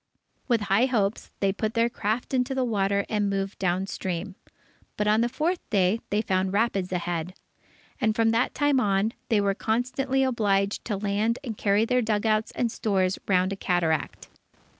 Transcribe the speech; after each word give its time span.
With 0.47 0.61
high 0.61 0.87
hopes, 0.87 1.29
they 1.41 1.53
put 1.53 1.75
their 1.75 1.87
craft 1.87 2.33
into 2.33 2.55
the 2.55 2.63
water 2.65 3.05
and 3.07 3.29
moved 3.29 3.59
down 3.59 3.85
stream. 3.85 4.33
But 4.97 5.05
on 5.07 5.21
the 5.21 5.29
fourth 5.29 5.59
day, 5.69 5.99
they 6.09 6.23
found 6.23 6.53
rapids 6.53 6.91
ahead. 6.91 7.35
And 7.99 8.15
from 8.15 8.31
that 8.31 8.55
time 8.55 8.79
on, 8.79 9.13
they 9.29 9.39
were 9.39 9.53
constantly 9.53 10.23
obliged 10.23 10.83
to 10.85 10.97
land 10.97 11.37
and 11.43 11.55
carry 11.55 11.85
their 11.85 12.01
dugouts 12.01 12.51
and 12.55 12.71
stores 12.71 13.19
round 13.27 13.53
a 13.53 13.55
cataract. 13.55 14.27